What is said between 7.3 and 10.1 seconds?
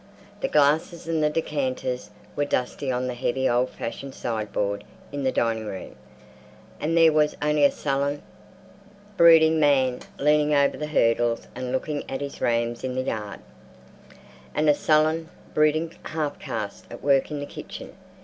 only a sullen, brooding man